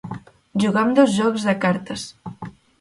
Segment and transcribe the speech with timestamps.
[0.63, 2.11] Jugar amb dos jocs de cartes.